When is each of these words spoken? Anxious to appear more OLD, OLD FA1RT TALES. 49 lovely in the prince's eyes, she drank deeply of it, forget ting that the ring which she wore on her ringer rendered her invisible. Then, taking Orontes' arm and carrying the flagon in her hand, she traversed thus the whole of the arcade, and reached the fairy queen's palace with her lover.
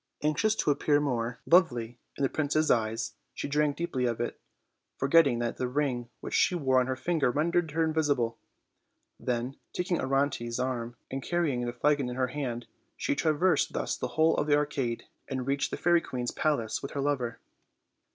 Anxious 0.23 0.55
to 0.55 0.71
appear 0.71 0.99
more 0.99 1.13
OLD, 1.13 1.17
OLD 1.21 1.27
FA1RT 1.27 1.43
TALES. 1.43 1.49
49 1.51 1.61
lovely 1.87 1.99
in 2.17 2.23
the 2.23 2.29
prince's 2.29 2.71
eyes, 2.71 3.13
she 3.35 3.47
drank 3.47 3.75
deeply 3.77 4.05
of 4.05 4.19
it, 4.19 4.39
forget 4.97 5.25
ting 5.25 5.37
that 5.37 5.57
the 5.57 5.67
ring 5.67 6.09
which 6.21 6.33
she 6.33 6.55
wore 6.55 6.79
on 6.79 6.87
her 6.87 6.97
ringer 7.05 7.29
rendered 7.29 7.69
her 7.69 7.83
invisible. 7.83 8.39
Then, 9.19 9.57
taking 9.73 10.01
Orontes' 10.01 10.57
arm 10.57 10.95
and 11.11 11.21
carrying 11.21 11.63
the 11.67 11.71
flagon 11.71 12.09
in 12.09 12.15
her 12.15 12.29
hand, 12.29 12.65
she 12.97 13.13
traversed 13.13 13.73
thus 13.73 13.95
the 13.95 14.07
whole 14.17 14.35
of 14.37 14.47
the 14.47 14.55
arcade, 14.57 15.03
and 15.27 15.45
reached 15.45 15.69
the 15.69 15.77
fairy 15.77 16.01
queen's 16.01 16.31
palace 16.31 16.81
with 16.81 16.93
her 16.93 17.01
lover. 17.01 17.39